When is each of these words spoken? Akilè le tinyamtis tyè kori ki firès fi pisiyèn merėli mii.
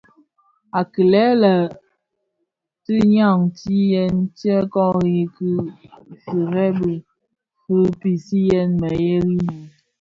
Akilè 0.79 1.23
le 1.41 1.51
tinyamtis 2.83 4.13
tyè 4.37 4.57
kori 4.73 5.19
ki 5.35 5.49
firès 6.23 6.77
fi 7.67 7.77
pisiyèn 7.99 8.69
merėli 8.81 9.37
mii. 9.47 9.63